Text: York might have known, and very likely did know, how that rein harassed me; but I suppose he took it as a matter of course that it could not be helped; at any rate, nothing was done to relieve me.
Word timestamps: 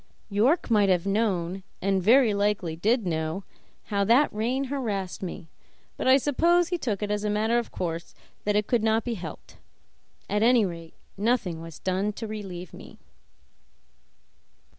York 0.31 0.71
might 0.71 0.89
have 0.89 1.05
known, 1.05 1.61
and 1.79 2.01
very 2.01 2.33
likely 2.33 2.75
did 2.75 3.05
know, 3.05 3.43
how 3.83 4.03
that 4.03 4.33
rein 4.33 4.63
harassed 4.63 5.21
me; 5.21 5.47
but 5.95 6.07
I 6.07 6.17
suppose 6.17 6.69
he 6.69 6.77
took 6.79 7.03
it 7.03 7.11
as 7.11 7.23
a 7.23 7.29
matter 7.29 7.59
of 7.59 7.69
course 7.71 8.15
that 8.43 8.55
it 8.55 8.65
could 8.65 8.81
not 8.81 9.03
be 9.03 9.13
helped; 9.13 9.57
at 10.27 10.41
any 10.41 10.65
rate, 10.65 10.95
nothing 11.17 11.61
was 11.61 11.77
done 11.77 12.13
to 12.13 12.25
relieve 12.25 12.73
me. 12.73 12.97